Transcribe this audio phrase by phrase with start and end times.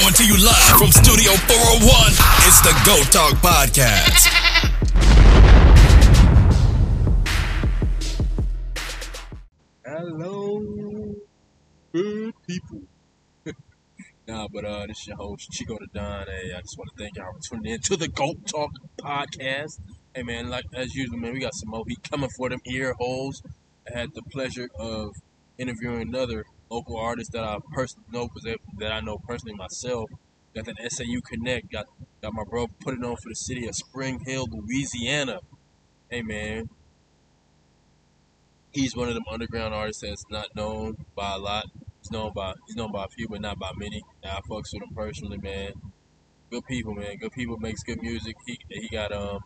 [0.00, 2.12] Coming to you live from Studio 401.
[2.48, 4.32] It's the Goat Talk Podcast.
[9.84, 11.14] Hello,
[11.92, 12.80] good people.
[14.26, 16.26] nah, but uh, this is your host Chico the Don.
[16.28, 19.80] Hey, I just want to thank y'all for tuning in to the Goat Talk podcast.
[20.14, 22.94] Hey man, like as usual, man, we got some more heat coming for them ear
[22.94, 23.42] holes.
[23.86, 25.12] I had the pleasure of
[25.58, 28.28] interviewing another local artist that I personally know,
[28.78, 30.08] that I know personally myself.
[30.54, 31.70] Got that SAU Connect.
[31.70, 31.86] Got
[32.22, 35.40] got my bro put it on for the city of Spring Hill, Louisiana.
[36.10, 36.68] Hey man,
[38.72, 41.66] he's one of them underground artists that's not known by a lot.
[42.00, 44.02] He's known by he's known by a few, but not by many.
[44.24, 45.72] I fucks with him personally, man.
[46.50, 47.16] Good people, man.
[47.18, 48.34] Good people makes good music.
[48.46, 49.40] He he got um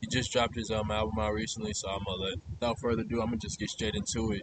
[0.00, 3.20] he just dropped his um album out recently, so I'm gonna let without further ado,
[3.20, 4.42] I'm gonna just get straight into it.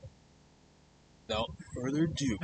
[1.27, 2.37] Without further ado,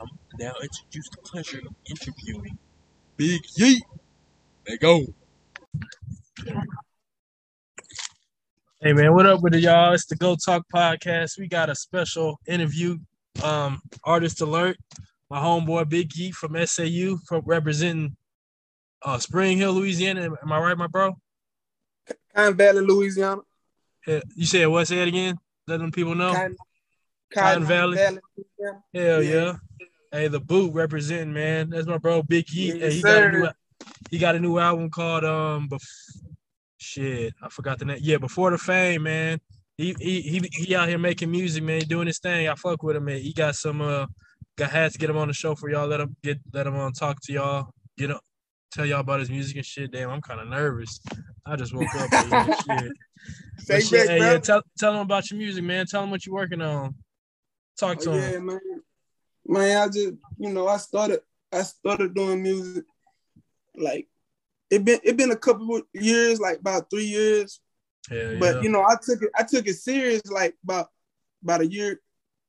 [0.00, 0.06] I'm
[0.38, 2.56] now introduce the pleasure of interviewing
[3.16, 3.80] Big Yeet.
[4.68, 5.00] Let go.
[8.80, 9.92] Hey man, what up with it, y'all?
[9.92, 11.36] It's the Goat Talk podcast.
[11.36, 12.98] We got a special interview.
[13.42, 14.76] Um, artist alert.
[15.30, 18.14] My homeboy Big Yeet from SAU, from representing
[19.02, 20.28] uh Spring Hill, Louisiana.
[20.40, 21.16] Am I right, my bro?
[22.36, 23.40] Cotton Valley, Louisiana.
[24.06, 24.86] Yeah, you said what?
[24.86, 25.36] Say it again.
[25.66, 26.50] Let them people know.
[27.30, 28.20] Cotton, Cotton Valley.
[28.36, 28.82] Louisiana.
[28.94, 29.34] Hell yeah.
[29.34, 29.52] Yeah.
[30.10, 31.70] Hey, the boot representing man.
[31.70, 32.80] That's my bro Big Yeet.
[32.80, 33.48] Yes, he got a new
[34.10, 36.22] he got a new album called um Bef-
[36.78, 37.34] shit.
[37.42, 37.98] I forgot the name.
[38.00, 39.40] Yeah, Before the Fame, man.
[39.76, 42.48] He he he he out here making music, man, doing his thing.
[42.48, 43.20] I fuck with him, man.
[43.20, 44.06] He got some uh
[44.56, 45.86] got had to get him on the show for y'all.
[45.86, 47.70] Let him get let him on talk to y'all.
[47.96, 48.20] Get up
[48.72, 49.92] tell y'all about his music and shit.
[49.92, 51.00] Damn, I'm kind of nervous.
[51.46, 52.10] I just woke up
[52.66, 52.92] shit.
[53.68, 54.32] But shit, back, hey, bro.
[54.32, 55.86] yeah, tell tell him about your music, man.
[55.86, 56.94] Tell him what you're working on.
[57.78, 58.32] Talk to Oh, him.
[58.32, 58.60] yeah, man.
[59.46, 61.20] Man, I just, you know, I started,
[61.52, 62.84] I started doing music.
[63.76, 64.08] Like,
[64.70, 67.60] it been, it been a couple of years, like about three years.
[68.10, 68.62] Hell But yeah.
[68.62, 70.88] you know, I took it, I took it serious, like about,
[71.42, 72.00] about a year,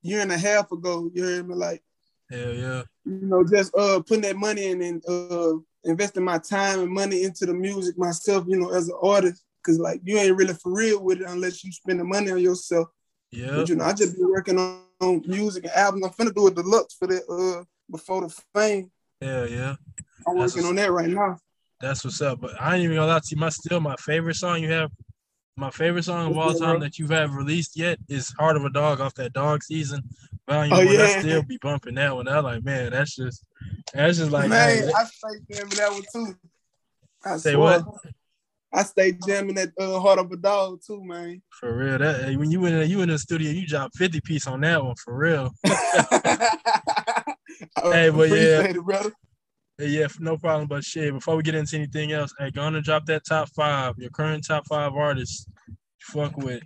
[0.02, 1.10] year and a half ago.
[1.14, 1.84] You heard me, like,
[2.30, 2.84] Hell yeah.
[3.06, 5.54] you know, just uh putting that money in and uh
[5.84, 8.46] investing my time and money into the music myself.
[8.48, 11.64] You know, as an artist, because like you ain't really for real with it unless
[11.64, 12.88] you spend the money on yourself.
[13.32, 13.52] Yeah.
[13.56, 16.06] But you know, I just be working on, on music and albums.
[16.06, 18.92] I'm finna do a deluxe for that uh before the fame.
[19.22, 19.76] Yeah, yeah.
[20.28, 21.38] I'm That's working on that right now.
[21.82, 22.42] That's what's up.
[22.42, 23.38] But I ain't even gonna lie to you.
[23.38, 24.92] My still my favorite song you have,
[25.56, 28.70] my favorite song of all time that you've ever released yet is "Heart of a
[28.70, 30.02] Dog" off that Dog season.
[30.48, 30.88] Volume Oh, one.
[30.88, 31.20] I yeah.
[31.20, 32.28] still be bumping that one.
[32.28, 33.44] I like, man, that's just,
[33.94, 35.06] that's just like, Man, hey, I
[35.52, 36.36] jamming that one too.
[37.24, 37.82] I Say swear.
[37.82, 37.86] what?
[38.72, 41.42] I stay jamming that uh, heart of a dog too, man.
[41.50, 41.98] for real.
[41.98, 44.96] That when you in you in the studio, you drop fifty piece on that one
[44.96, 45.52] for real.
[47.84, 48.62] Hey, but yeah.
[48.62, 49.12] it, brother.
[49.78, 50.68] Hey, yeah, no problem.
[50.68, 53.50] But shit, before we get into anything else, hey, go on and drop that top
[53.50, 55.46] five, your current top five artists.
[55.68, 56.64] you Fuck with.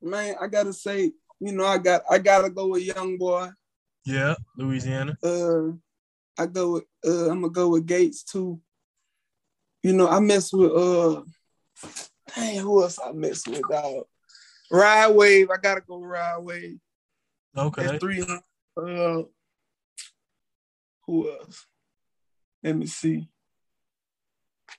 [0.00, 3.48] Man, I gotta say, you know, I got I gotta go with Young Boy.
[4.04, 5.16] Yeah, Louisiana.
[5.22, 5.72] Uh
[6.38, 8.60] I go with uh I'm gonna go with Gates too.
[9.82, 11.22] You know, I mess with uh
[12.34, 14.04] dang, who else I mess with, dog?
[14.70, 16.78] Rod Wave, I gotta go Rod Wave.
[17.56, 17.86] Okay.
[17.86, 18.22] That's three.
[18.76, 19.22] Uh
[21.06, 21.66] who else?
[22.62, 23.28] Let me see.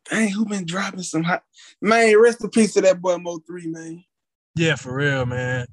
[0.10, 1.44] Dang, who been dropping some hot
[1.81, 2.20] man?
[2.22, 4.04] Rest in peace to that boy Mo three, man.
[4.56, 5.66] Yeah, for real, man.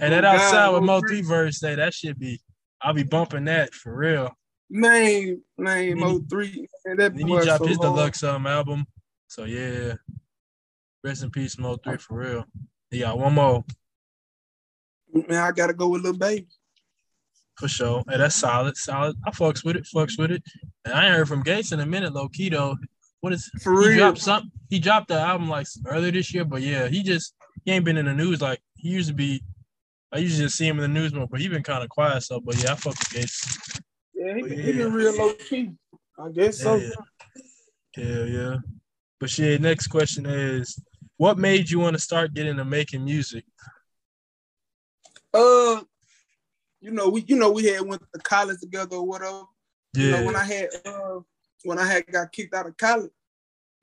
[0.00, 1.08] And Oh, that outside with Mo Mo three.
[1.08, 2.40] three verse, say that should be.
[2.82, 4.36] I'll be bumping that for real.
[4.74, 6.68] Name Mo he- three.
[6.84, 7.94] Man, that Then he dropped so his hard.
[7.96, 8.86] deluxe um album.
[9.28, 9.94] So yeah.
[11.04, 12.44] Rest in peace, Mo three for real.
[12.90, 13.64] He got one more
[15.12, 16.48] Man, I gotta go with Lil Baby.
[17.56, 18.02] for sure.
[18.08, 19.14] Hey, that's solid, solid.
[19.24, 20.42] I fucks with it, fucks with it.
[20.84, 22.76] And I ain't heard from Gates in a minute, low key though.
[23.20, 23.98] What is For he real.
[23.98, 27.70] dropped some he dropped the album like earlier this year, but yeah, he just he
[27.70, 29.42] ain't been in the news like he used to be.
[30.12, 32.22] I usually just see him in the news more, but he been kind of quiet.
[32.22, 33.80] So, but yeah, I fuck with Gates.
[34.24, 34.72] Yeah, he, Oh, he yeah.
[34.72, 35.70] been real low key.
[36.18, 36.76] I guess so.
[36.76, 36.88] Yeah,
[37.96, 38.56] yeah, yeah, yeah.
[39.20, 40.80] But shit, next question is,
[41.18, 43.44] what made you want to start getting into making music?
[45.32, 45.82] Uh,
[46.80, 49.42] you know, we you know we had went to college together or whatever.
[49.94, 51.20] You know, when I had uh
[51.64, 53.10] when I had got kicked out of college,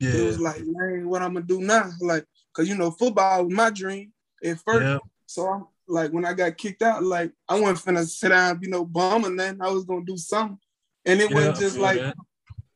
[0.00, 1.88] it was like, man, what I'm gonna do now?
[2.00, 4.12] Like, cause you know, football was my dream
[4.44, 4.82] at first.
[4.82, 8.58] yeah, So I'm like when I got kicked out, like I wasn't finna sit down,
[8.62, 10.58] you know, bum and then I was gonna do something.
[11.04, 11.34] And it yeah.
[11.34, 12.16] wasn't just like, that.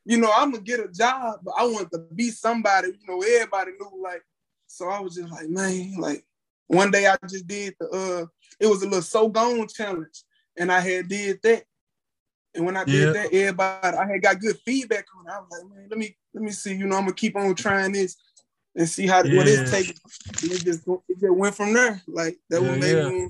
[0.04, 3.22] you know, I'm gonna get a job, but I wanted to be somebody, you know,
[3.22, 4.22] everybody knew like,
[4.66, 6.24] so I was just like, man, like
[6.66, 8.26] one day I just did the uh
[8.60, 10.22] it was a little so gone challenge
[10.58, 11.64] and I had did that.
[12.54, 12.92] And when I Yeah.
[12.92, 15.26] did that, everybody I had got good feedback on.
[15.26, 15.30] it.
[15.32, 16.74] I was like, man, let me let me see.
[16.74, 18.16] You know, I'm gonna keep on trying this
[18.76, 19.42] and see how what Yeah.
[19.42, 19.96] it's taking.
[20.42, 22.02] And it just it just went from there.
[22.06, 23.08] Like that Yeah, what made yeah.
[23.08, 23.28] me.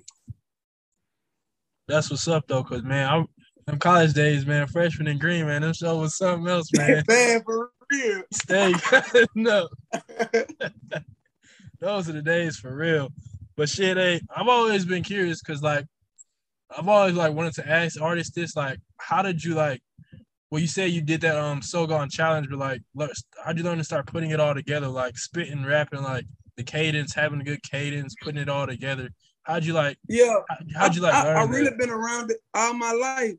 [1.89, 3.27] That's what's up though, cause man, I'm
[3.67, 7.03] them college days, man, freshman in green, man, them show was something else, man.
[7.09, 8.23] Man, for real.
[8.33, 8.75] Stay
[9.35, 9.69] no.
[11.81, 13.09] Those are the days for real.
[13.57, 15.85] But shit, hey, I've always been curious because like
[16.77, 19.81] I've always like wanted to ask artists this, like, how did you like
[20.57, 22.81] well you said you did that um so gone challenge, but like
[23.45, 26.25] how'd you learn to start putting it all together, like spitting, rapping, like
[26.57, 29.11] the cadence, having a good cadence, putting it all together.
[29.43, 30.37] How'd you like Yeah.
[30.49, 31.53] how- how'd you like I, learn I, I that?
[31.53, 33.35] really been around it all my life,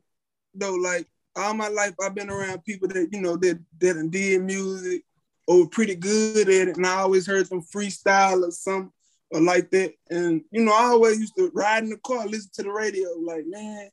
[0.54, 0.76] though.
[0.76, 5.02] Like all my life, I've been around people that you know that that did music
[5.48, 8.92] or were pretty good at it, and I always heard them freestyle or some
[9.32, 9.92] or like that.
[10.08, 13.08] And you know, I always used to ride in the car, listen to the radio.
[13.18, 13.90] Like, man,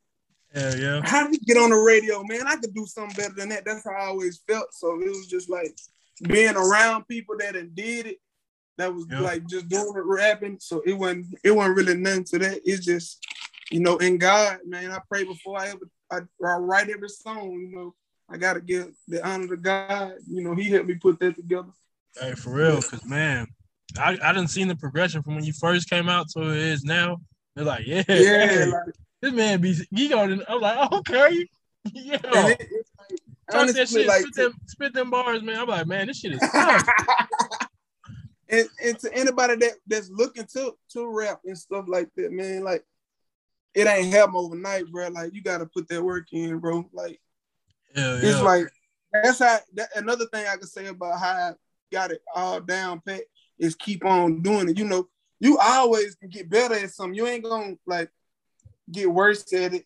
[0.56, 1.02] Hell yeah.
[1.04, 2.48] how did you get on the radio, man?
[2.48, 3.66] I could do something better than that.
[3.66, 4.74] That's how I always felt.
[4.74, 5.78] So it was just like
[6.24, 8.18] being around people that did it.
[8.78, 9.20] That was Yeah.
[9.20, 10.58] like just doing it rapping.
[10.60, 12.62] So it wasn't it wasn't really nothing to that.
[12.64, 13.26] It's just,
[13.70, 14.92] you know, in God, man.
[14.92, 17.96] I pray before I ever I, I write every song, you know.
[18.30, 20.14] I gotta give the honor to God.
[20.28, 21.70] You know, he helped me put that together.
[22.20, 23.48] Hey, for real, cause man,
[24.00, 26.84] I I didn't see the progression from when you first came out to it is
[26.86, 27.18] now.
[27.56, 30.42] They're like, yeah, Yeah, like, this man be he going.
[30.48, 31.48] I'm like, okay,
[31.94, 32.20] yeah.
[32.24, 35.60] it- it's like, that honestly, shit, like, spit them, spit them bars, man.
[35.60, 36.88] I'm like, man, this shit is tough.
[38.50, 42.64] and, and to anybody that that's looking to to rap and stuff like that, man,
[42.64, 42.84] like
[43.74, 45.10] it ain't happen overnight, bro.
[45.10, 46.90] Like you gotta put that work in, bro.
[46.94, 47.20] Like
[47.96, 48.42] Hell it's yeah.
[48.42, 48.68] like
[49.12, 51.52] that's how that, another thing I can say about how I
[51.92, 53.22] got it all down pat
[53.58, 54.78] is keep on doing it.
[54.78, 55.08] You know,
[55.40, 57.16] you always can get better at something.
[57.16, 58.10] You ain't gonna like
[58.92, 59.86] get worse at it,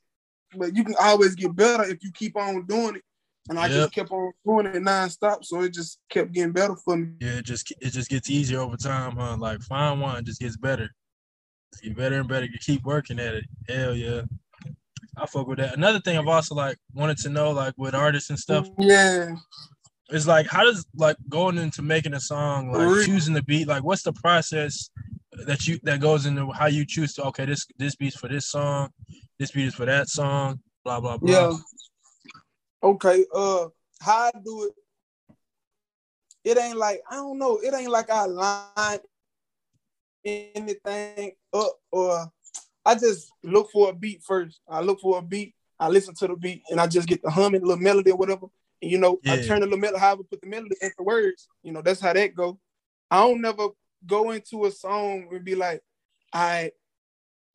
[0.56, 3.04] but you can always get better if you keep on doing it.
[3.50, 3.72] And I Yep.
[3.76, 7.14] just kept on doing it nonstop, so it just kept getting better for me.
[7.20, 9.38] yeah, it just it just gets easier over time, huh?
[9.38, 10.90] Like fine wine just gets better.
[11.82, 12.46] Get better and better.
[12.46, 13.46] You keep working at it.
[13.68, 14.22] Hell yeah.
[15.18, 15.76] I fuck with that.
[15.76, 19.36] Another thing I've also like wanted to know, like with artists and stuff, Yeah.
[20.12, 23.84] It's like how does like going into making a song, like choosing the beat, like
[23.84, 24.90] what's the process
[25.46, 28.50] that you that goes into how you choose to okay, this this beat's for this
[28.50, 28.90] song,
[29.38, 31.32] this beat is for that song, blah blah blah.
[31.32, 31.58] Yeah.
[32.84, 33.26] Okay.
[33.34, 33.68] Uh,
[34.02, 34.74] how I do it?
[36.44, 37.58] It ain't like I don't know.
[37.58, 39.00] It ain't like I line
[40.26, 42.32] anything up or
[42.86, 44.62] I just look for a beat first.
[44.68, 45.54] I look for a beat.
[45.80, 48.48] I listen to the beat and I just get the humming, little melody or whatever.
[48.82, 51.48] And you know, I turn the little melody, however, put the melody into words.
[51.64, 52.60] You know, that's how that go.
[53.12, 53.68] I don't never
[54.06, 55.82] go into a song and be like,
[56.34, 56.72] I,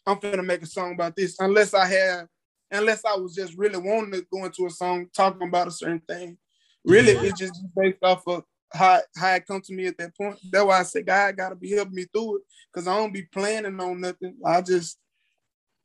[0.06, 2.29] I'm finna make a song about this unless I have
[2.70, 6.00] unless I was just really wanting to go into a song talking about a certain
[6.08, 6.37] thing.
[6.85, 7.23] Really, Yeah.
[7.23, 10.38] it's just based off of how how it come to me at that point.
[10.50, 12.43] That's why I say God gotta be helping me through it.
[12.75, 14.37] Cause I don't be planning on nothing.
[14.44, 14.99] I just,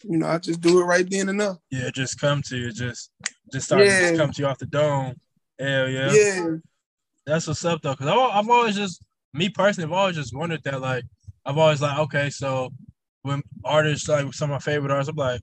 [0.03, 1.57] you know, I just do it right then and there.
[1.69, 3.11] Yeah, just come to you, just
[3.53, 5.15] just start to just come to you off the dome.
[5.59, 6.11] Hell yeah.
[6.11, 6.47] Yeah.
[7.25, 9.01] That's what's up though, because I've, I've always just
[9.33, 10.81] me personally, I've always just wondered that.
[10.81, 11.03] Like,
[11.45, 12.69] I've always like, okay, so
[13.23, 15.41] when artists like some of my favorite artists, I'm like,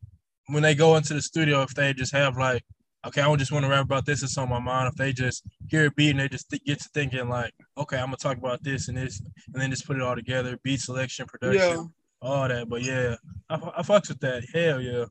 [0.48, 2.62] when they go into the studio, if they just have like,
[3.06, 4.88] okay, I don't just want to rap about this, it's on my mind.
[4.88, 7.98] If they just hear a beat and they just th- get to thinking like, okay,
[7.98, 9.20] I'm gonna talk about this and this,
[9.52, 11.82] and then just put it all together, beat selection, production, Yeah.
[12.22, 12.68] all that.
[12.68, 13.16] But yeah,
[13.48, 14.44] I, I fucks with that.
[14.52, 15.04] Hell yeah.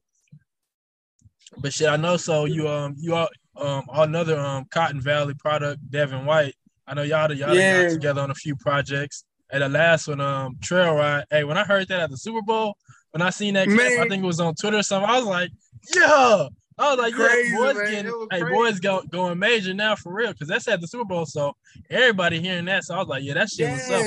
[1.57, 2.17] But shit, I know.
[2.17, 6.55] So you um you are um another um Cotton Valley product, Devin White.
[6.87, 7.83] I know y'all y'all Yeah.
[7.83, 9.23] got together on a few projects.
[9.51, 11.25] And the last one, um, Trail Ride.
[11.29, 12.75] Hey, when I heard that at the Super Bowl,
[13.11, 15.09] when I seen that clip, I think it was on Twitter or something.
[15.09, 15.51] I was like,
[15.95, 16.47] yeah.
[16.77, 17.91] I was like, Crazy, yeah, boys man.
[17.91, 18.53] getting, hey, crazy.
[18.53, 21.25] boys go, going major now for real, because that's at the Super Bowl.
[21.25, 21.55] So
[21.89, 24.05] everybody hearing that, so I was like, yeah, that shit was up.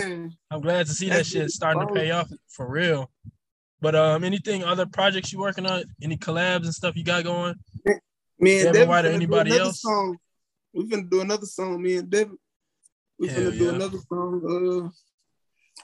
[0.50, 3.11] I'm glad to see that That shit starting to pay off for real.
[3.80, 5.85] But um, anything other projects you working on?
[6.02, 7.54] Any collabs and stuff you got going?
[8.40, 9.80] Me and Devin White or anybody else?
[9.80, 10.18] Song.
[10.75, 12.37] We finna do another song, me and Devin.
[13.19, 13.71] We Hell finna do yeah.
[13.71, 14.43] another song.
[14.87, 14.89] Uh,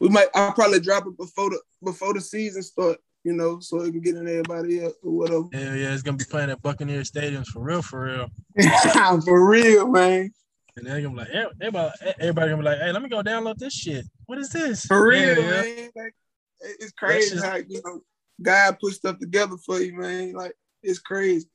[0.00, 3.80] we might I'll probably drop it before the before the season start, you know, so
[3.82, 5.44] it can get in everybody else or whatever.
[5.52, 8.28] Hell yeah, it's gonna be playing at Buccaneer Stadiums for real, for real.
[9.24, 10.32] For real, man.
[10.76, 13.22] And they're gonna be like, eh, everybody, everybody gonna be like, hey, let me go
[13.22, 14.04] download this shit.
[14.26, 14.84] What is this?
[14.86, 15.60] For real, Yeah, yeah.
[15.62, 15.90] man.
[15.94, 16.14] Like,
[16.60, 18.00] it's crazy just- how you know
[18.42, 20.32] God put stuff together for you, man.
[20.32, 21.46] Like it's crazy.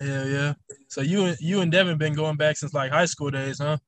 [0.00, 0.54] Hell yeah.
[0.88, 3.78] So you and you and Devin been going back since like high school days, huh?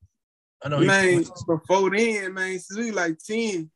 [0.65, 3.71] I know man, before then, man, since we like 10.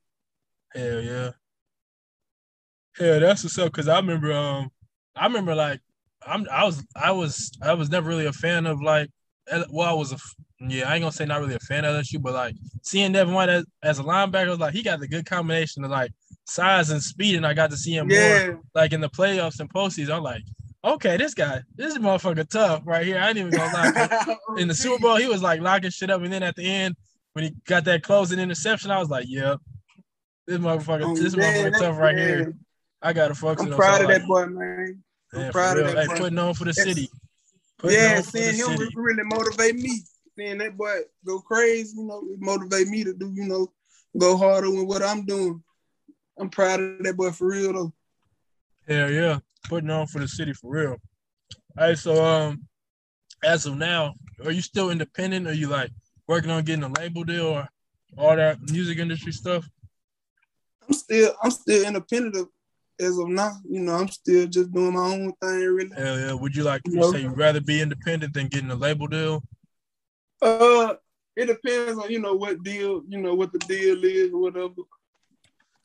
[0.75, 1.31] Hell yeah.
[2.97, 3.73] Hell, that's what's up.
[3.73, 4.71] Cause I remember um
[5.14, 5.81] I remember like
[6.26, 9.11] I'm I was I was I was never really a fan of like
[9.71, 10.16] well I was a,
[10.61, 13.35] yeah I ain't gonna say not really a fan of LSU but like seeing Devin
[13.35, 16.12] White as, as a linebacker was like he got the good combination of like
[16.45, 19.73] size and speed and I got to see him more like in the playoffs and
[19.73, 20.43] postseason I'm like
[20.85, 24.75] okay this guy this motherfucker tough right here I ain't even gonna lie in the
[24.75, 26.97] Super Bowl he was like locking shit up and then at the end
[27.33, 29.59] when he got that closing interception I was like yep
[30.47, 32.54] this motherfucker Oh, this man, motherfucker tough right here
[33.02, 35.02] I gotta fuck I'm proud of like, that boy, man.
[35.35, 36.18] I'm proud of that Hey, boy.
[36.18, 37.11] putting on for the city.
[37.78, 38.92] Putting Yeah, on for the seeing him city.
[38.97, 40.00] really motivate me.
[40.37, 43.73] Seeing that boy go crazy, you know, motivate me to do, you know,
[44.18, 45.62] go harder with what I'm doing.
[46.38, 47.92] I'm proud of that boy for real though.
[48.88, 49.38] Hell yeah,
[49.69, 50.97] putting on for the city for real.
[51.79, 52.67] All right, so um,
[53.45, 55.47] as of now, are you still independent?
[55.47, 55.91] Are you like
[56.27, 57.69] working on getting a label deal or
[58.17, 59.69] all that music industry stuff?
[60.87, 62.49] I'm still I'm still independent of,
[63.01, 63.53] as of now.
[63.69, 65.95] You know, I'm still just doing my own thing really.
[65.97, 66.33] Hell yeah.
[66.33, 69.43] Would you like you say you'd rather be independent than getting a label deal?
[70.41, 70.95] Uh
[71.37, 74.73] it depends on, you know, what deal, you know, what the deal is or whatever.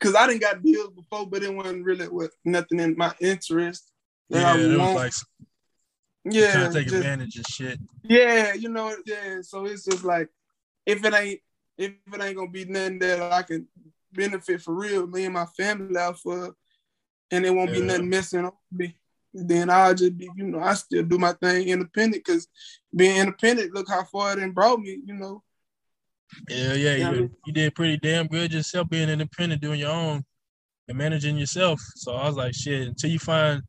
[0.01, 3.91] Cause I didn't got deals before, but it wasn't really what nothing in my interest.
[4.29, 5.13] Yeah, it was like
[6.23, 7.79] yeah, trying to take just- advantage of shit.
[8.03, 9.41] Yeah, you know, yeah.
[9.41, 10.29] So it's just like
[10.85, 11.39] if it ain't
[11.77, 13.67] if it ain't gonna be nothing that I can
[14.11, 16.55] benefit for real, me and my family out for,
[17.29, 18.95] and it won't be nothing missing on me.
[19.33, 22.47] Then I'll just be, you know, I still do my thing independent because
[22.93, 25.43] being independent, look how far it brought me, you know.
[26.49, 30.23] Yeah, yeah, you, you did pretty damn good yourself being independent, doing your own
[30.87, 31.79] and managing yourself.
[31.95, 33.61] So I was like, shit, until you find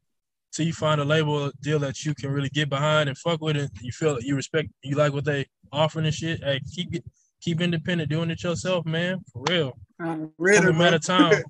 [0.53, 3.57] until you find a label deal that you can really get behind and fuck with
[3.57, 6.43] it, you feel that you respect you like what they offering and shit.
[6.43, 7.05] Hey, keep it
[7.41, 9.21] keep independent, doing it yourself, man.
[9.33, 9.73] For real.
[10.01, 11.43] I'm It's only a matter of time.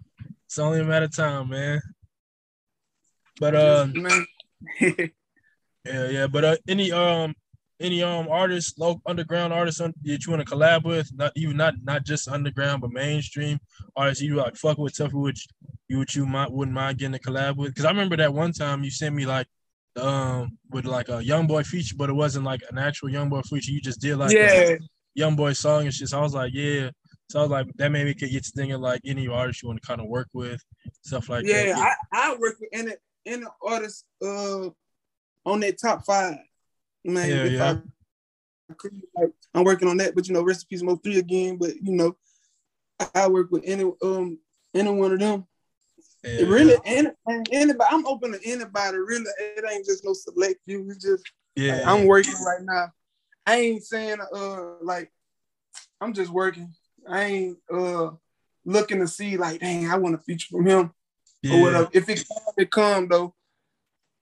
[0.46, 1.80] it's only a matter of time, man.
[3.38, 3.86] But uh
[5.86, 6.26] Yeah, yeah.
[6.26, 7.34] But uh, any um
[7.80, 9.94] any um artists, local underground artists that
[10.26, 13.58] you want to collab with, not even not not just underground, but mainstream
[13.96, 15.46] artists you like fuck with, tough which
[15.88, 17.70] you would you might wouldn't mind getting a collab with?
[17.70, 19.46] Because I remember that one time you sent me like
[19.96, 23.40] um with like a young boy feature, but it wasn't like an actual young boy
[23.42, 23.72] feature.
[23.72, 24.76] You just did like a yeah,
[25.14, 26.08] young boy song and shit.
[26.08, 26.90] So I was like, yeah.
[27.30, 29.80] So I was like, that maybe could get to thinking like any artist you want
[29.80, 30.62] to kind of work with,
[31.02, 31.54] stuff like yeah.
[31.54, 31.66] that.
[31.66, 32.92] Yeah, I, I work with any
[33.26, 34.68] any artist uh
[35.46, 36.36] on that top five.
[37.04, 37.76] Man, Yeah, yeah.
[38.70, 41.56] I could, like, I'm working on that, but you know, recipes Mo three again.
[41.56, 42.16] But you know,
[43.14, 44.38] I, work with any um
[44.74, 45.46] any one of them.
[46.22, 47.10] Yeah, really any,
[47.50, 47.88] anybody.
[47.90, 48.98] I'm open to anybody.
[48.98, 50.88] Really, it ain't just no select few.
[50.90, 51.24] It's just
[51.56, 51.76] yeah.
[51.76, 52.92] like, I'm working right now.
[53.46, 55.10] I ain't saying uh like
[56.00, 56.72] I'm just working.
[57.08, 58.10] I ain't uh
[58.64, 60.92] looking to see like, dang, I want a feature from him
[61.42, 61.56] yeah.
[61.56, 61.88] or whatever.
[61.92, 63.34] If it come, it come though.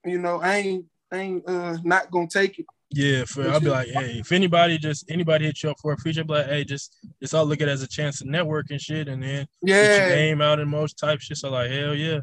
[0.05, 2.67] You know, I ain't I ain't uh not gonna take it.
[2.91, 5.99] Yeah, for I'll be like, hey, if anybody just anybody hit you up for a
[5.99, 8.81] feature, like, hey, just just I'll look at it as a chance to network and
[8.81, 11.37] shit, and then yeah, get your name out in most type shit.
[11.37, 12.21] So like, hell yeah,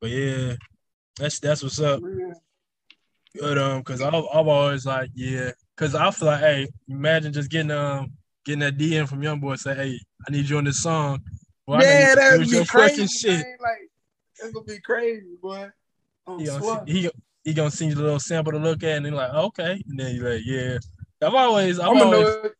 [0.00, 0.54] but yeah,
[1.18, 2.02] that's that's what's up.
[3.38, 7.50] But um, cause I've I've always like, yeah, cause I feel like, hey, imagine just
[7.50, 8.12] getting um
[8.46, 11.20] getting that DM from young boy say, hey, I need you on this song.
[11.66, 13.06] Well, I know you yeah, can that'd be crazy.
[13.06, 13.30] shit.
[13.30, 13.56] Man.
[13.60, 13.90] Like
[14.40, 15.68] that's gonna be crazy, boy.
[16.26, 17.10] I'm He gonna, he,
[17.48, 19.98] he gonna send you a little sample to look at, and then like, okay, and
[19.98, 20.76] then you're like, yeah.
[21.22, 22.52] I've always, I've I'm gonna always, know it.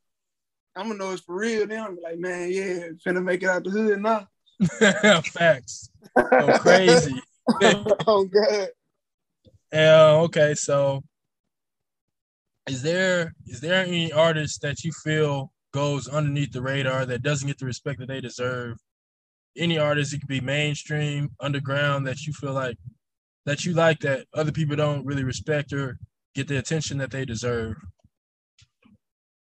[0.75, 1.67] I'm gonna know it's for real.
[1.67, 4.27] Then I'm like, man, yeah, finna make it out the hood now.
[5.25, 5.91] facts.
[6.17, 7.21] Go crazy.
[8.07, 8.69] oh God.
[9.75, 10.55] Yeah, okay.
[10.55, 11.05] So
[12.67, 17.47] is there is there any artist that you feel goes underneath the radar that doesn't
[17.47, 18.79] get the respect that they deserve?
[19.55, 22.79] Any artist, it could be mainstream, underground, that you feel like
[23.49, 25.99] that you like that other people don't really respect or
[26.35, 27.77] get the attention that they deserve.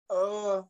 [0.09, 0.63] Uh,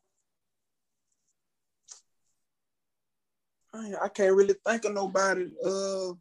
[3.73, 5.45] I can't really think of nobody.
[5.65, 6.11] Uh,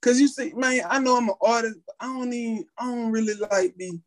[0.00, 3.10] cause you see, man, I know I'm an artist, but I don't even, I don't
[3.10, 4.00] really like be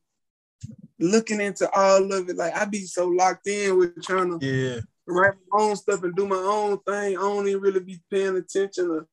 [1.02, 2.38] looking into all of it.
[2.38, 6.16] Like I be so locked in with trying to Yeah, write my own stuff and
[6.16, 7.18] do my own thing.
[7.18, 9.08] I don't even really be paying attention to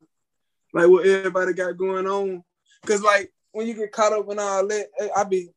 [0.73, 2.45] like what everybody got going on.
[2.87, 5.49] Cause like when you get caught up in all that, eh, I be,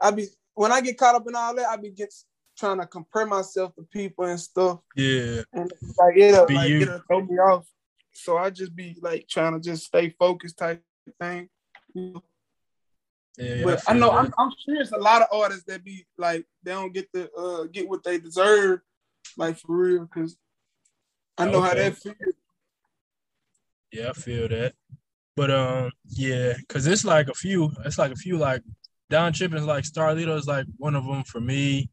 [0.00, 2.26] I be when I get caught up in all that, I be just
[2.58, 6.82] trying to compare myself to people and stuff, yeah, and like it'll Be like you.
[6.82, 7.66] it'll throw me off.
[8.12, 10.82] So I just be like trying to just stay focused type
[11.20, 11.48] thing.
[11.94, 12.12] yeah.
[13.36, 14.18] yeah but I, feel know that.
[14.18, 17.32] I'm, I'm sure it's a lot of artists that be like they don't get the
[17.32, 18.80] uh get what they deserve,
[19.36, 20.02] like for real.
[20.02, 20.36] Because
[21.36, 21.88] I know how Okay.
[21.88, 22.16] that feels.
[23.90, 24.74] Yeah, I feel that.
[25.36, 27.70] But um, yeah, cause it's like a few.
[27.84, 28.62] It's like a few like
[29.10, 31.90] Don Chippen's like Starlito is like one of them for me,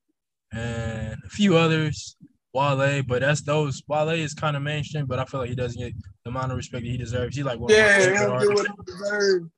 [0.51, 2.15] and a few others.
[2.53, 3.81] Wale, but that's those.
[3.87, 5.93] Wale is kind of mainstream, but I feel like he doesn't get
[6.23, 7.35] the amount of respect that he deserves.
[7.35, 8.69] He's like one Yeah, of he my favorite don't get artists.
[8.69, 9.49] what he deserves.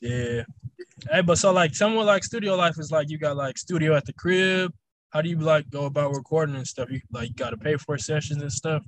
[0.00, 0.42] Yeah.
[1.10, 4.04] Hey, but so like someone like studio life is like you got like studio at
[4.04, 4.72] the crib.
[5.10, 6.90] How do you like go about recording and stuff?
[6.90, 8.82] You like you got to pay for sessions and stuff.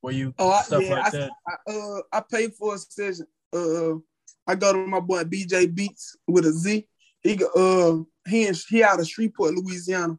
[0.00, 1.30] Where you Oh, stuff yeah, like I, that.
[1.46, 3.26] I, uh, I pay for a session.
[3.54, 3.98] Uh,
[4.46, 6.86] I go to my boy BJ Beats with a Z.
[7.22, 10.18] He go, uh, he in, he out of Shreveport, Louisiana.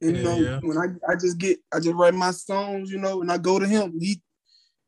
[0.00, 0.60] And, you know, yeah.
[0.62, 3.58] when I, I just get, I just write my songs, you know, and I go
[3.58, 3.98] to him.
[4.00, 4.20] He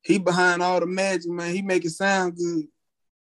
[0.02, 1.54] he behind all the magic, man.
[1.54, 2.64] He make it sound good.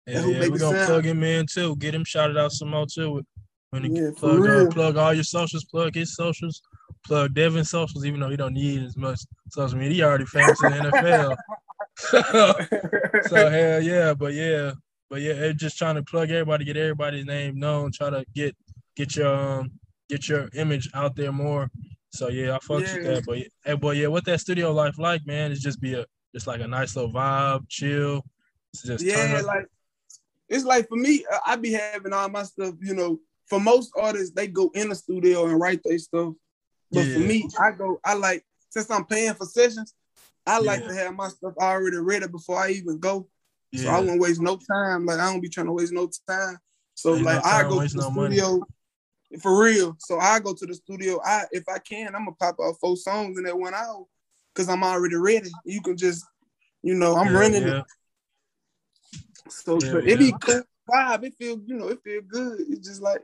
[0.05, 0.87] Yeah, who yeah, make we're gonna sound.
[0.87, 1.75] plug him in too.
[1.77, 3.25] Get him shouted out some more too.
[3.71, 6.61] When he Yeah, plug uh, plug all your socials, plug his socials,
[7.05, 9.19] plug Devin's socials, even though he don't need as much
[9.49, 9.93] social media.
[9.93, 11.35] He already famous in the NFL.
[11.97, 14.71] so hell yeah, but yeah,
[15.09, 18.55] but yeah, it's just trying to plug everybody, get everybody's name known, try to get
[18.95, 19.71] get your um
[20.09, 21.69] get your image out there more.
[22.11, 23.25] So yeah, I fucks with that.
[23.25, 26.47] But hey, boy, yeah, what that studio life like, man, is just be a just
[26.47, 28.23] like a nice little vibe, chill.
[28.73, 29.65] It's just yeah, like
[30.49, 33.19] it's like for me, I- I be having all my stuff, you know.
[33.47, 36.33] For most artists, they go in the studio and write their stuff.
[36.91, 39.93] But for me, I go, I like since I'm paying for sessions,
[40.47, 40.87] I like Yeah.
[40.87, 43.27] to have my stuff already ready before I even go.
[43.75, 45.05] So I won't waste no time.
[45.05, 46.57] Like I don't be trying to waste no time.
[46.95, 48.37] So Ain't no like I go to the no money.
[48.37, 48.65] studio
[49.41, 49.95] for real.
[49.99, 51.19] So I go to the studio.
[51.23, 54.05] I if I can, I'm gonna pop out four songs in that one hour
[54.53, 55.51] because I'm already ready.
[55.65, 56.25] You can just,
[56.81, 57.79] you know, I'm Yeah, running yeah.
[57.79, 57.85] it.
[59.49, 60.37] So Yeah, it be yeah.
[60.39, 61.25] cool vibe.
[61.25, 62.61] It feel, you know, it feel good.
[62.61, 63.21] It's just like,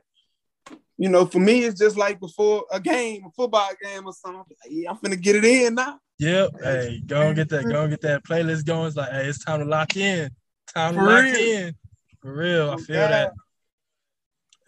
[0.98, 4.40] you know, for me, it's just like before a game, a football game or something.
[4.40, 5.98] I'm like, yeah, I'm finna get it in now.
[6.18, 6.50] Yep.
[6.62, 7.64] Hey, go and get that.
[7.64, 8.86] Go and get that playlist going.
[8.86, 10.30] It's like, hey, it's time to lock in.
[10.72, 11.36] Time to For lock real.
[11.36, 11.74] in.
[12.22, 13.10] For real, I feel God.
[13.10, 13.32] that.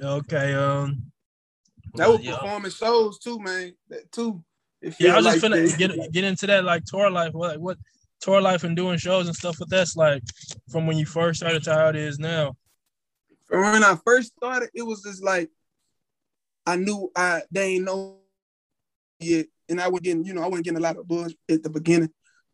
[0.00, 0.54] Okay.
[0.54, 1.12] Um.
[1.94, 2.36] That was yeah.
[2.36, 3.72] performing shows too, man.
[3.88, 4.42] That too.
[4.82, 7.32] It Yeah, I was feel just like finna get get into that like tour life.
[7.32, 7.78] What what
[8.20, 9.58] tour life and doing shows and stuff.
[9.58, 10.22] What that's like
[10.70, 12.56] from when you first started to how it is now.
[13.46, 15.48] From when I first started, it was just like
[16.66, 18.18] I knew I they ain't know
[19.20, 21.62] yet, and I was getting, you know, I wasn't getting a lot of buzz at
[21.62, 22.10] the beginning,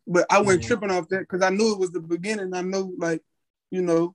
[0.07, 0.67] but I wasn't Mhm.
[0.67, 2.55] tripping off that because I knew it was the beginning.
[2.55, 3.23] I knew, like,
[3.71, 4.15] you know,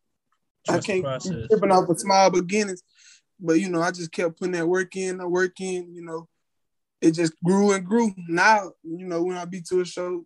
[0.65, 2.83] Trust I can't be tripping off of small beginnings,
[3.39, 6.27] but you know, I just kept putting that work in, the work in, you know,
[6.99, 8.13] it just grew and grew.
[8.27, 10.25] Now, you know, when I be to a show,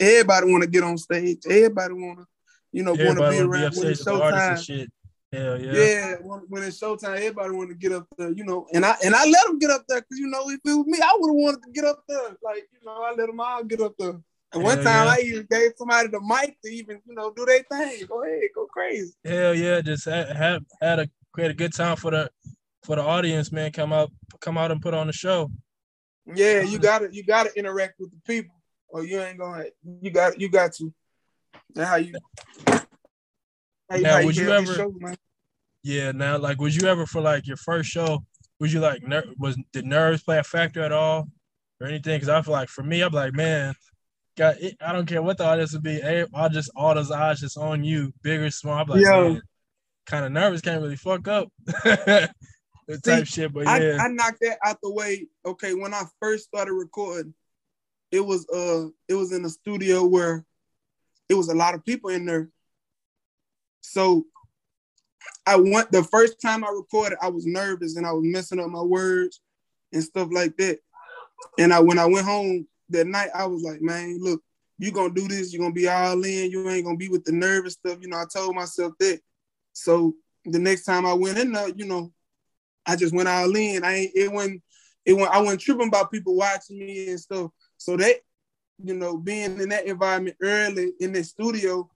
[0.00, 2.26] everybody want to get on stage, everybody want to,
[2.72, 4.56] you know, want to be around when it's showtime.
[5.32, 5.72] Hell yeah.
[5.72, 8.96] Yeah, when, when it's showtime, everybody want to get up there, you know, and I
[9.04, 11.14] and I let them get up there because you know if it was me, I
[11.18, 12.36] would have wanted to get up there.
[12.42, 14.18] Like you know, I let them all get up there.
[14.54, 15.12] And one Hell time, yeah.
[15.12, 18.06] I even gave somebody the mic to even you know do their thing.
[18.06, 19.12] Go ahead, go crazy.
[19.22, 19.82] Hell yeah.
[19.82, 22.30] Just had had, had a create a good time for the
[22.82, 23.70] for the audience, man.
[23.70, 24.10] Come out
[24.40, 25.50] come out and put on the show.
[26.34, 28.56] Yeah, you gotta you gotta interact with the people,
[28.88, 29.66] or you ain't gonna.
[30.00, 30.92] You got you got to.
[31.74, 32.14] That's how you.
[33.94, 35.16] You, Now, how would you ever- shows, man.
[35.82, 36.12] Yeah.
[36.12, 38.24] Now, like, would you ever for like your first show?
[38.60, 41.28] Was you like ner- was did nerves play a factor at all
[41.80, 42.16] or anything?
[42.16, 43.74] Because I feel like for me, I'm like, man,
[44.36, 46.02] got it, I don't care what the audience would be.
[46.02, 48.74] I just all those eyes just on you, big or small.
[48.74, 49.20] I'm like, Yeah.
[49.22, 49.42] man,
[50.06, 51.48] kind of nervous, can't really fuck up.
[51.66, 52.32] that
[53.04, 55.28] type shit, but I, yeah, I knocked that out the way.
[55.46, 57.34] Okay, when I first started recording,
[58.10, 60.44] it was uh it was in a studio where
[61.28, 62.48] it was a lot of people in there.
[63.80, 64.26] So
[65.46, 68.68] I went the first time I recorded, I was nervous and I was messing up
[68.68, 69.40] my words
[69.92, 70.78] and stuff like that.
[71.58, 74.42] And I when I went home that night, I was like, man, look,
[74.78, 77.32] you gonna do this, you're gonna be all in, you ain't gonna be with the
[77.32, 77.98] nervous stuff.
[78.00, 79.20] You know, I told myself that.
[79.72, 80.14] So
[80.44, 82.12] the next time I went in there, you know,
[82.86, 83.84] I just went all in.
[83.84, 84.62] I ain't it went
[85.04, 87.50] it went I wasn't tripping about people watching me and stuff.
[87.76, 88.16] So that,
[88.82, 91.88] you know, being in that environment early in the studio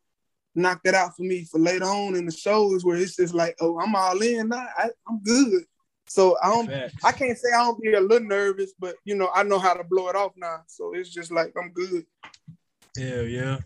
[0.55, 3.57] knocked that out for me for later on in the shows where it's just like,
[3.61, 4.67] oh, I'm all in now.
[4.77, 5.65] I, I'm good.
[6.07, 7.05] So I don't Facts.
[7.05, 9.75] I can't say I don't be a little nervous, but you know, I know how
[9.75, 10.63] to blow it off now.
[10.67, 12.05] So it's just like I'm good.
[12.99, 13.59] Hell yeah.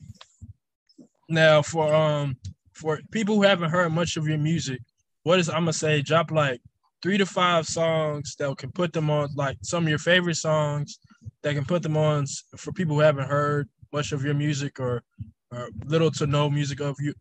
[1.29, 2.37] Now for um
[2.73, 4.81] for people who haven't heard much of your music,
[5.25, 6.61] what is I'm gonna say drop like
[7.03, 10.99] three to five songs that can put them on like some of your favorite songs
[11.43, 15.03] that can put them on for people who haven't heard much of your music or,
[15.53, 17.15] or little to no music of you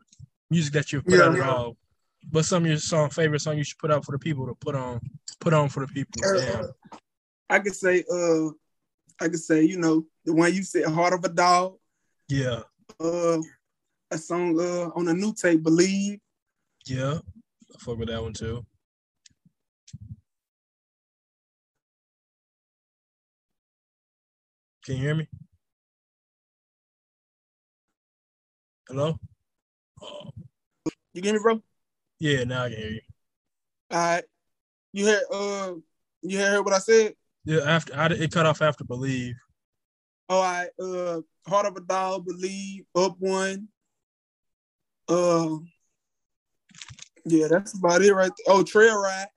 [0.50, 1.26] music that you've put Yeah.
[1.26, 1.78] out at all.
[2.32, 4.56] But some of your song favorite song you should put out for the people to
[4.56, 5.00] put on
[5.40, 6.22] put on for the people.
[6.22, 6.72] Damn.
[7.50, 8.50] I could say uh
[9.20, 11.78] I could say, you know, the one you said, Heart of a Dog,
[12.28, 12.64] Yeah.
[13.00, 13.40] uh
[14.12, 16.20] a song uh on a new tape, Believe.
[16.86, 17.20] Yeah,
[17.74, 18.66] I fuck with that one too.
[24.84, 25.28] Can you hear me?
[28.88, 29.20] Hello?
[30.02, 30.32] Oh,
[31.14, 31.62] You get me, bro?
[32.20, 33.02] yeah, now I can hear you.
[33.92, 34.24] All right.
[34.94, 35.74] You heard uh
[36.22, 37.16] you heard what I said?
[37.46, 39.36] Yeah, after I, it cut off after believe.
[40.30, 43.68] All right, uh Heart of a Dog, Believe, Up One.
[45.08, 45.58] Uh
[47.26, 48.56] yeah, that's about it right there.
[48.56, 49.28] Oh, Trail Ride.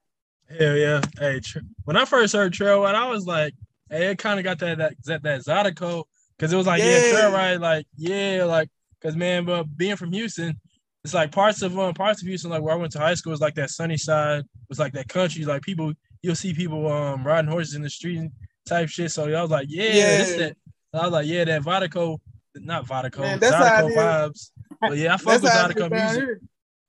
[0.59, 1.01] Hell yeah.
[1.19, 1.41] Hey,
[1.85, 3.55] when I first heard Trail Ride, I was like,
[3.91, 6.05] hey, it kind of got that that that, that Zydeco
[6.37, 7.09] because it was like, yeah, Yeah.
[7.11, 8.69] Trail Ride, like, yeah, like,
[9.01, 10.59] because man, but being from Houston,
[11.05, 13.31] it's like parts of um parts of Houston, like where I went to high school,
[13.31, 17.25] was like that sunny side, was like that country, like people, you'll see people um
[17.27, 18.31] riding horses in the street and
[18.67, 19.11] type shit.
[19.11, 20.37] So I was like, yeah, this Yeah.
[20.47, 20.57] that.
[20.95, 22.19] I was like, yeah, that Vodako,
[22.57, 23.97] not Vodako, Man, that's how Zydeco it is.
[23.97, 24.51] vibes.
[24.81, 26.23] But yeah, I fuck with is Zydeco music.
[26.23, 26.41] here.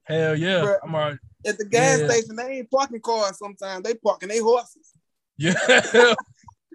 [0.04, 0.76] Hell yeah, Bruh.
[0.84, 1.18] I'm alright.
[1.46, 2.08] At the gas Yeah.
[2.10, 3.84] station, they ain't parking cars sometimes.
[3.84, 4.94] They parking their horses.
[5.38, 5.54] Yeah.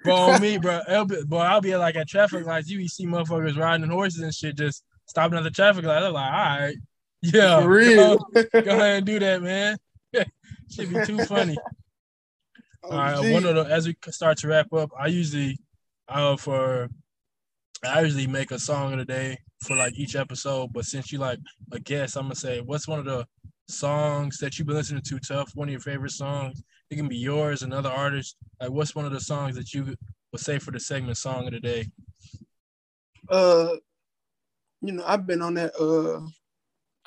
[0.05, 0.81] bro, on me, bro.
[1.07, 2.69] Be, boy, I'll be like at traffic lights.
[2.71, 6.07] You see motherfuckers riding horses and shit, just stopping at the traffic light.
[6.09, 6.77] Like, all right.
[7.23, 7.63] Yeah.
[7.63, 8.19] For real.
[8.35, 9.79] Go, go ahead and do that, man.
[10.71, 11.57] Should be too funny.
[12.83, 13.33] Oh, All right.
[13.33, 15.59] One of the as we start to wrap up, I usually
[16.07, 16.91] uh for
[17.83, 20.75] I usually make a song of the day for like each episode.
[20.75, 21.39] But since you like
[21.73, 23.27] a guest, I'm gonna say what's one of the
[23.69, 26.63] songs that you've been listening to tough, one of your favorite songs.
[26.91, 28.37] It can be yours, another artist.
[28.61, 29.97] Like what's one of the songs that you
[30.33, 31.87] would say for the segment song of the day?
[33.31, 33.77] uh,
[34.87, 36.27] you know, I've been on that uh,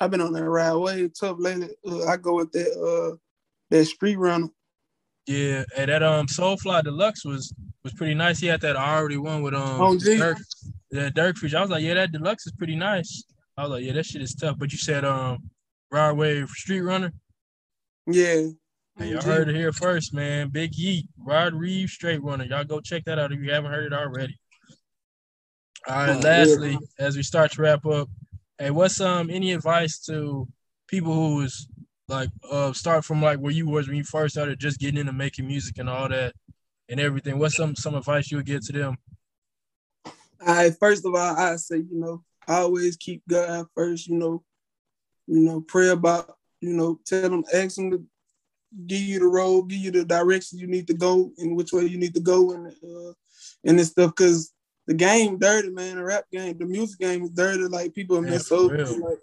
[0.00, 1.70] I've been on that Rod Wave tough lately.
[1.86, 3.16] Uh, I go with that uh,
[3.70, 4.48] that street runner.
[5.26, 8.38] Yeah, and that um Soulfly Deluxe was was pretty nice.
[8.40, 9.94] He had that I already won with um Oh.
[9.94, 10.36] Durk,
[10.90, 11.58] that Durk feature.
[11.58, 13.24] I was like, yeah, that deluxe is pretty nice.
[13.56, 14.58] I was like, yeah, that shit is tough.
[14.58, 15.50] But you said um
[15.90, 17.12] Rod Wave Street Runner.
[18.06, 18.46] Yeah.
[18.96, 20.48] Hey, y'all heard it here first, man.
[20.48, 22.44] Big Yeet, Rod Wave Street Runner.
[22.44, 24.36] Y'all go check that out if you haven't heard it already.
[25.88, 28.10] All right, Oh, lastly, as we start to wrap up,
[28.58, 30.46] hey, what's um any advice to
[30.86, 31.66] people who's
[32.08, 35.12] like uh start from like where you was when you first started just getting into
[35.12, 36.34] making music and all that
[36.90, 37.38] and everything?
[37.38, 38.98] What's some some advice you would give to them?
[40.46, 40.74] All right.
[40.78, 44.44] first of all, I say, you know, always keep God first, you know,
[45.26, 48.04] you know, pray about, you know, tell them, ask them to
[48.86, 51.84] give you the road, give you the direction you need to go and which way
[51.84, 53.12] you need to go and uh
[53.64, 54.52] and this stuff because
[54.88, 55.96] the game dirty, man.
[55.96, 57.62] The rap game, the music game is dirty.
[57.64, 58.88] Like people Yeah, for up.
[58.98, 59.18] Like,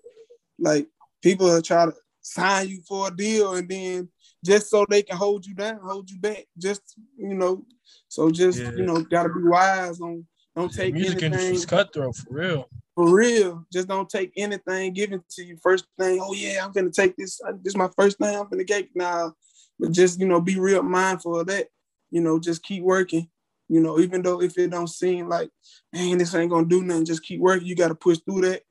[0.59, 0.87] like
[1.21, 4.09] people are try to sign you for a deal and then
[4.45, 6.45] just so they can hold you down, hold you back.
[6.57, 6.81] Just
[7.17, 7.65] you know,
[8.07, 8.71] so just Yeah.
[8.75, 10.25] you know, gotta be wise on
[10.55, 12.69] don't The take music anything industry's cutthroat for real.
[12.95, 13.65] for real.
[13.73, 15.57] Just don't take anything given to you.
[15.61, 17.41] First thing, oh yeah, I'm gonna take this.
[17.45, 18.35] uh, This is my first thing.
[18.35, 19.33] I'm gonna get now.
[19.79, 21.67] But just you know, be real mindful of that.
[22.11, 23.29] You know, just keep working.
[23.67, 25.49] You know, even though if it don't seem like,
[25.91, 27.67] man, this ain't gonna do nothing, just keep working.
[27.67, 28.61] You got to push through that.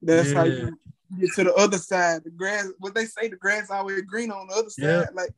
[0.00, 0.78] That's how you
[1.18, 2.24] get to the other side.
[2.24, 4.84] The grass, what they say, the grass always green on the other side.
[4.84, 5.04] Yeah.
[5.12, 5.30] Like,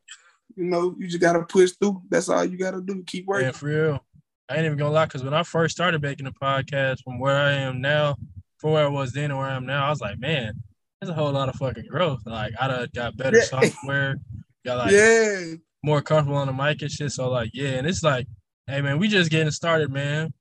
[0.57, 2.03] you know, you just gotta push through.
[2.09, 3.03] That's all you gotta do.
[3.07, 3.46] Keep working.
[3.46, 4.05] Yeah, for real.
[4.49, 7.37] I ain't even gonna lie, because when I first started making the podcast from where
[7.37, 8.16] I am now,
[8.59, 10.55] from where I was then and where I am now, I was like, man,
[11.01, 12.20] there's a whole lot of fucking growth.
[12.27, 13.44] Like I done got better Yeah.
[13.44, 14.16] software,
[14.64, 15.55] got like yeah.
[15.83, 17.12] more comfortable on the mic and shit.
[17.12, 18.27] So like, yeah, and it's like,
[18.70, 20.33] hey man, we just getting started, man.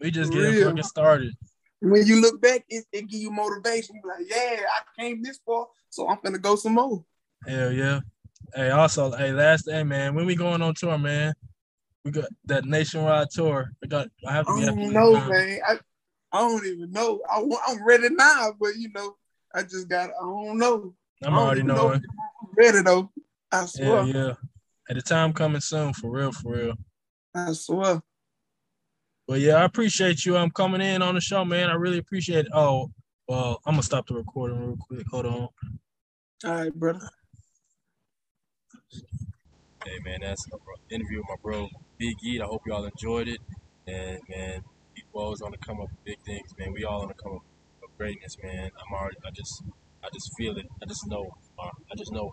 [0.00, 0.68] We just For getting real.
[0.68, 1.36] fucking started.
[1.80, 3.96] when you look back, it, it give you motivation.
[3.96, 7.04] You be like, yeah, I came this far, so I'm gonna go some more.
[7.46, 8.00] Hell yeah.
[8.54, 10.14] Hey, also, hey, last day, man.
[10.14, 11.34] When we going on tour, man?
[12.04, 13.72] We got that nationwide tour.
[13.82, 14.08] We got.
[14.26, 15.60] I have to I don't know, man.
[15.66, 15.78] I,
[16.32, 17.20] I don't even know.
[17.28, 19.16] I, I'm ready now, but you know,
[19.52, 20.10] I just got.
[20.10, 20.94] I don't know.
[21.24, 22.02] I'm don't already even know I'm
[22.56, 23.10] ready though.
[23.50, 24.04] I swear.
[24.04, 24.32] Yeah, yeah.
[24.88, 26.74] At the time coming soon, for real, for real.
[27.36, 28.02] I swear.
[29.28, 30.36] But yeah, I appreciate you.
[30.36, 31.68] I'm coming in on the show, man.
[31.68, 32.52] I really appreciate it.
[32.54, 32.90] Oh,
[33.28, 35.06] well, I'm gonna stop the recording real quick.
[35.10, 35.32] Hold on.
[35.32, 35.50] All
[36.44, 37.00] right, brother.
[39.84, 40.58] Hey man, that's an
[40.90, 41.68] interview with my bro
[41.98, 42.40] Big Yeet.
[42.40, 43.40] I hope y'all enjoyed it.
[43.86, 44.62] And man,
[44.94, 46.72] people always on the come up with big things, man.
[46.72, 47.42] We all on the come up
[47.82, 48.70] with greatness, man.
[48.78, 49.62] I'm already, I just,
[50.02, 50.66] I just feel it.
[50.82, 52.32] I just know, uh, I just know.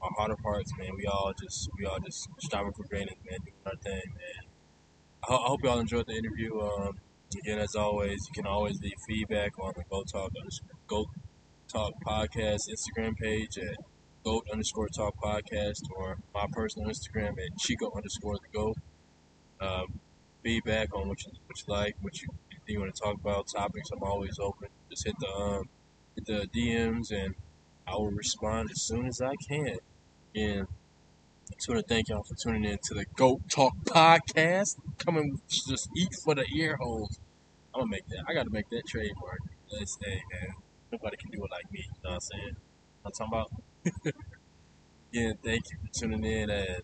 [0.00, 0.90] Our heart of hearts, man.
[0.96, 3.38] We all just, we all just striving for greatness, man.
[3.44, 4.48] Doing our thing, man.
[5.24, 6.60] I, ho- I hope y'all enjoyed the interview.
[6.60, 6.98] Um,
[7.36, 10.32] again, as always, you can always leave feedback on the Goat Talk
[10.86, 11.08] Goat
[11.72, 13.76] Talk podcast Instagram page at
[14.24, 18.76] goat underscore talk podcast or my personal Instagram at chico underscore the goat.
[19.60, 20.00] Um,
[20.42, 22.28] feedback on what you what you like, what you
[22.66, 23.90] you want to talk about, topics.
[23.90, 24.68] I'm always open.
[24.90, 25.68] Just hit the um,
[26.14, 27.34] hit the DMs and
[27.86, 29.78] I will respond as soon as I can.
[30.34, 30.66] And
[31.50, 34.76] I just want to thank y'all for tuning in to the Goat Talk podcast.
[34.98, 37.18] Coming just eat for the ear holes.
[37.74, 38.24] I'm gonna make that.
[38.28, 39.40] I gotta make that trademark.
[39.72, 40.54] Let's hey man.
[40.92, 41.80] Nobody can do it like me.
[41.84, 42.56] You know what I'm saying?
[43.04, 44.14] I'm talking about.
[45.12, 46.82] Again, thank you for tuning in and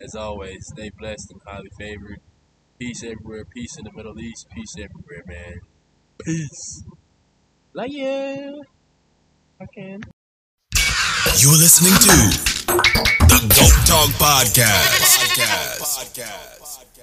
[0.00, 2.20] as always, stay blessed and highly favored.
[2.78, 5.60] Peace everywhere, peace in the Middle East, peace everywhere, man.
[6.22, 6.84] Peace.
[7.72, 8.52] Like yeah.
[9.60, 10.02] I can.
[11.38, 12.45] You are listening to
[13.48, 14.90] Goat Talk Podcast.
[14.98, 15.78] Podcast.
[15.78, 16.95] Podcast.